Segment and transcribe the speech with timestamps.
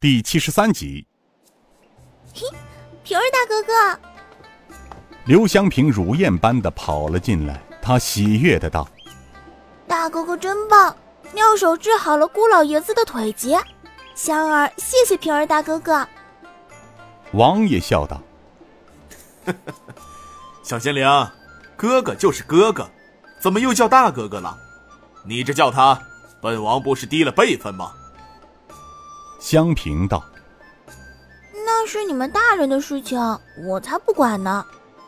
[0.00, 1.04] 第七十三集。
[2.32, 2.42] 嘿，
[3.02, 4.00] 平儿大哥哥！
[5.24, 8.88] 刘香平如燕般的跑了进来，他喜悦的道
[9.88, 10.96] ：“大哥哥真棒，
[11.34, 13.56] 妙手治好了姑老爷子的腿疾。
[14.14, 16.06] 香儿，谢谢平儿大哥哥。”
[17.34, 18.22] 王爷笑道
[20.62, 21.04] ：“小仙灵，
[21.76, 22.88] 哥哥就是哥哥，
[23.40, 24.56] 怎么又叫大哥哥了？
[25.26, 26.00] 你这叫他，
[26.40, 27.92] 本王不是低了辈分吗？”
[29.38, 30.22] 香平道
[31.64, 33.18] ：“那是你们大人的事情，
[33.66, 34.64] 我才不管呢。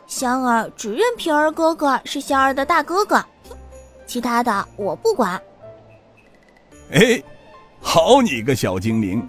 [0.07, 3.23] 香儿只认平儿哥哥是香儿的大哥哥，
[4.05, 5.41] 其他的我不管。”
[6.91, 7.21] 哎，
[7.81, 9.25] 好你个小精灵，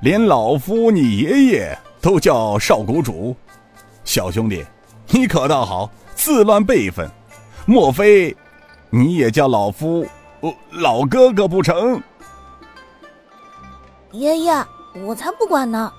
[0.00, 3.34] 连老夫你爷爷都叫少谷主，
[4.04, 4.64] 小兄弟，
[5.08, 7.10] 你可倒好，自乱辈分。
[7.66, 8.36] 莫非
[8.90, 10.06] 你也叫老夫
[10.70, 12.02] 老哥哥不成？
[14.12, 15.90] 爷爷，我才不管呢！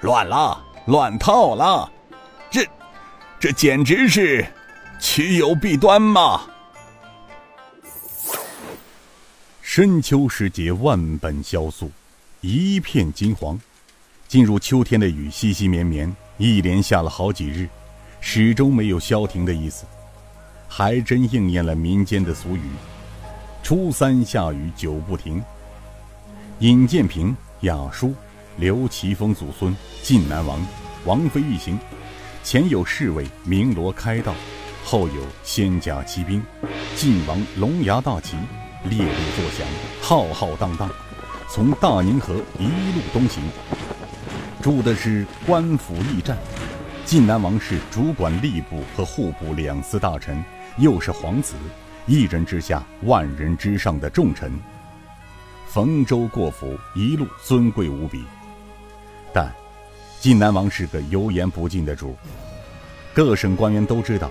[0.00, 1.90] 乱了，乱套了，
[2.50, 2.66] 这，
[3.38, 4.44] 这简直是
[5.00, 6.42] 岂有弊端嘛！
[9.62, 11.90] 深秋时节，万本萧素，
[12.40, 13.58] 一片金黄。
[14.26, 17.68] 进入秋天的雨，淅淅绵绵，一连下了好几日，
[18.20, 19.84] 始终没有消停的意思，
[20.68, 22.62] 还真应验了民间的俗语
[23.62, 25.40] ：“初三下雨久不停。”
[26.60, 28.14] 尹建平、雅叔、
[28.56, 30.58] 刘奇峰祖孙晋南王
[31.04, 31.78] 王妃一行，
[32.42, 34.34] 前有侍卫鸣锣开道，
[34.82, 36.42] 后有仙甲骑兵，
[36.94, 38.38] 晋王龙牙大旗
[38.84, 39.66] 猎猎作响，
[40.00, 40.88] 浩浩荡荡，
[41.50, 43.42] 从大宁河一路东行。
[44.62, 46.38] 住的是官府驿站，
[47.04, 50.42] 晋南王是主管吏部和户部两司大臣，
[50.78, 51.52] 又是皇子，
[52.06, 54.50] 一人之下，万人之上的重臣。
[55.66, 58.24] 逢州过府，一路尊贵无比。
[59.32, 59.52] 但，
[60.20, 62.16] 晋南王是个油盐不进的主，
[63.12, 64.30] 各省官员都知道，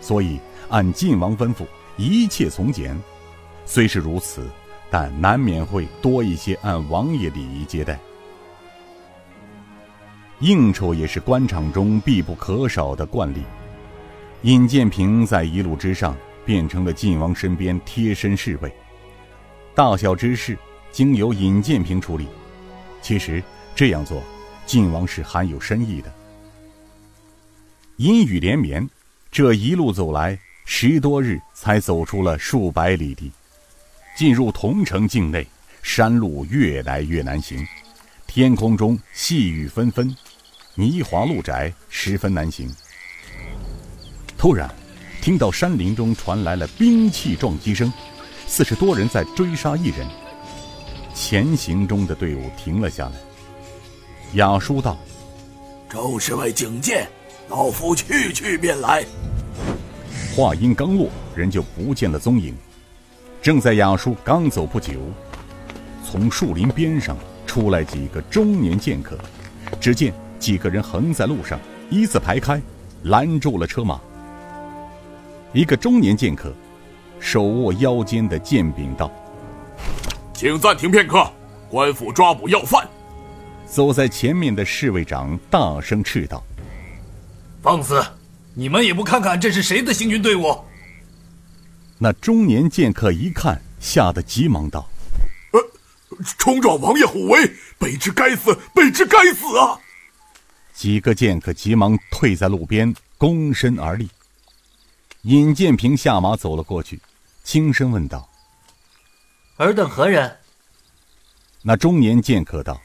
[0.00, 2.96] 所以按晋王吩咐，一切从简。
[3.64, 4.48] 虽是如此，
[4.90, 7.98] 但难免会多一些按王爷礼仪接待。
[10.40, 13.42] 应酬也是官场中必不可少的惯例。
[14.42, 16.14] 尹建平在一路之上，
[16.44, 18.72] 变成了晋王身边贴身侍卫，
[19.76, 20.58] 大小之事。
[20.90, 22.26] 经由尹建平处理，
[23.02, 23.42] 其实
[23.74, 24.22] 这样做，
[24.64, 26.10] 晋王是含有深意的。
[27.96, 28.88] 阴雨连绵，
[29.30, 33.30] 这一路走来十多日，才走出了数百里地，
[34.16, 35.46] 进入桐城境内，
[35.82, 37.62] 山路越来越难行，
[38.26, 40.16] 天空中细雨纷纷，
[40.76, 42.74] 泥滑路窄，十分难行。
[44.38, 44.74] 突然，
[45.20, 47.92] 听到山林中传来了兵器撞击声，
[48.46, 50.06] 似是多人在追杀一人。
[51.14, 53.12] 前行中的队伍停了下来。
[54.34, 54.98] 雅叔道
[55.88, 57.06] ：“周侍卫警戒，
[57.48, 59.04] 老夫去去便来。”
[60.36, 62.54] 话音刚落，人就不见了踪影。
[63.40, 64.92] 正在雅叔刚走不久，
[66.04, 69.18] 从树林边上出来几个中年剑客。
[69.80, 71.58] 只见几个人横在路上，
[71.90, 72.60] 一字排开，
[73.04, 74.00] 拦住了车马。
[75.52, 76.52] 一个中年剑客
[77.18, 79.10] 手握腰间的剑柄道。
[80.32, 81.26] 请暂停片刻，
[81.68, 82.86] 官府抓捕要犯。
[83.66, 86.42] 走在前面的侍卫长大声斥道
[87.62, 88.04] ：“放肆！
[88.54, 90.56] 你们也不看看这是谁的行军队伍？”
[91.98, 94.88] 那中年剑客一看，吓得急忙道
[95.52, 95.60] ：“呃，
[96.38, 97.40] 冲撞王爷虎威，
[97.78, 99.80] 卑职该死，卑职该死啊！”
[100.74, 104.08] 几个剑客急忙退在路边，躬身而立。
[105.22, 107.00] 尹建平下马走了过去，
[107.42, 108.28] 轻声问道。
[109.56, 110.36] 尔等何人？
[111.62, 112.80] 那中年剑客道：“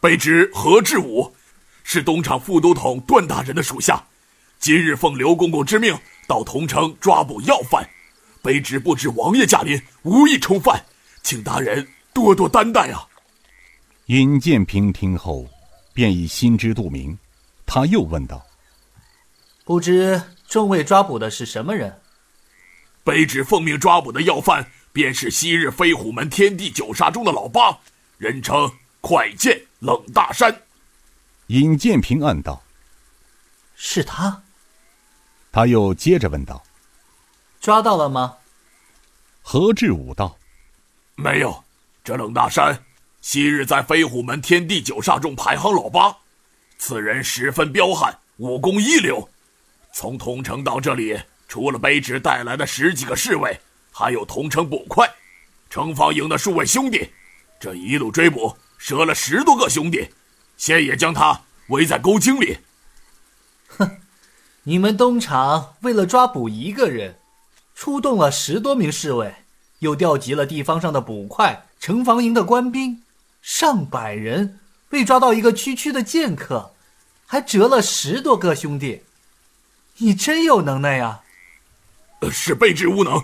[0.00, 1.34] 卑职何志武，
[1.82, 4.04] 是东厂副都统段大人的属下。
[4.60, 5.98] 今日奉刘公公之命
[6.28, 7.88] 到桐城抓捕要犯，
[8.42, 10.84] 卑职不知王爷驾临，无意冲犯，
[11.22, 13.08] 请大人多多担待啊。”
[14.06, 15.48] 尹建平听后，
[15.92, 17.18] 便已心知肚明。
[17.66, 18.44] 他又问道
[19.64, 22.00] ：“不知众位抓捕的是什么人？”
[23.04, 24.70] 卑职奉命抓捕的要犯。
[24.94, 27.76] 便是昔日飞虎门天地九杀中的老八，
[28.16, 28.70] 人称
[29.00, 30.62] 快剑冷大山。
[31.48, 32.62] 尹建平暗道
[33.74, 34.44] ：“是他。”
[35.50, 36.62] 他又接着问道
[37.60, 38.36] ：“抓到了吗？”
[39.42, 40.38] 何志武道
[41.18, 41.64] ：“没有。
[42.04, 42.84] 这冷大山
[43.20, 46.16] 昔日在飞虎门天地九煞中排行老八，
[46.78, 49.28] 此人十分彪悍，武功一流。
[49.96, 53.58] 从桐城到这里，除了卑职带来的十几个侍卫。”
[53.96, 55.08] 还有同城捕快，
[55.70, 57.10] 城防营的数位兄弟，
[57.60, 60.08] 这一路追捕，折了十多个兄弟，
[60.56, 62.58] 现也将他围在沟井里。
[63.68, 63.88] 哼，
[64.64, 67.20] 你们东厂为了抓捕一个人，
[67.76, 69.32] 出动了十多名侍卫，
[69.78, 73.00] 又调集了地方上的捕快、城防营的官兵，
[73.40, 74.58] 上百人
[74.90, 76.74] 为抓到一个区区的剑客，
[77.26, 79.04] 还折了十多个兄弟。
[79.98, 81.20] 你真有能耐呀！
[82.30, 83.22] 是卑职无能，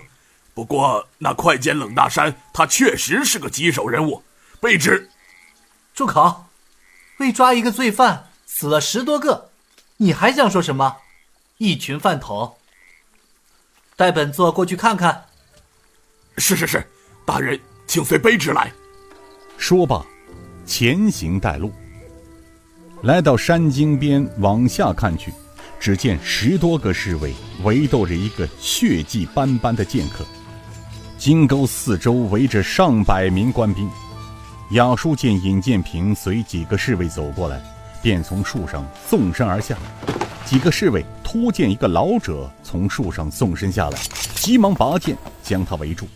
[0.53, 4.23] 不过那快监冷大山，他确实是个棘手人物。
[4.61, 5.09] 卑职，
[5.93, 6.45] 住口！
[7.17, 9.49] 为抓一个罪犯，死了十多个，
[9.97, 10.97] 你还想说什么？
[11.57, 12.55] 一群饭桶！
[13.95, 15.25] 带本座过去看看。
[16.37, 16.87] 是是是，
[17.25, 18.71] 大人，请随卑职来。
[19.57, 20.05] 说罢，
[20.65, 21.73] 前行带路，
[23.01, 25.33] 来到山经边，往下看去。
[25.81, 27.33] 只见十多个侍卫
[27.63, 30.23] 围斗着一个血迹斑斑的剑客，
[31.17, 33.89] 金沟四周围着上百名官兵。
[34.73, 37.59] 雅叔见尹建平随几个侍卫走过来，
[37.99, 39.75] 便从树上纵身而下。
[40.45, 43.99] 几个侍卫突见一个老者从树上纵身下来，
[44.35, 46.07] 急忙拔剑将他围住。